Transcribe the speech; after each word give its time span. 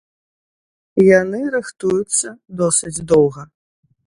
Яны 1.21 1.39
рыхтуюцца 1.57 2.27
досыць 2.63 2.97
доўга. 3.15 3.41